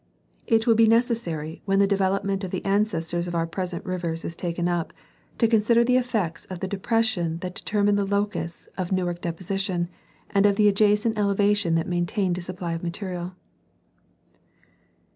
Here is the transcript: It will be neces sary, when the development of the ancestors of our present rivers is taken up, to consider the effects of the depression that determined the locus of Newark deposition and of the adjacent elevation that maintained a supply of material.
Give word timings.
It 0.47 0.65
will 0.65 0.73
be 0.73 0.87
neces 0.87 1.17
sary, 1.17 1.61
when 1.65 1.77
the 1.77 1.85
development 1.85 2.43
of 2.43 2.49
the 2.49 2.65
ancestors 2.65 3.27
of 3.27 3.35
our 3.35 3.45
present 3.45 3.85
rivers 3.85 4.25
is 4.25 4.35
taken 4.35 4.67
up, 4.67 4.93
to 5.37 5.47
consider 5.47 5.83
the 5.83 5.95
effects 5.97 6.45
of 6.45 6.59
the 6.59 6.67
depression 6.67 7.37
that 7.41 7.53
determined 7.53 7.99
the 7.99 8.05
locus 8.07 8.67
of 8.79 8.91
Newark 8.91 9.21
deposition 9.21 9.89
and 10.31 10.47
of 10.47 10.55
the 10.55 10.67
adjacent 10.67 11.19
elevation 11.19 11.75
that 11.75 11.85
maintained 11.87 12.35
a 12.39 12.41
supply 12.41 12.73
of 12.73 12.81
material. 12.81 13.35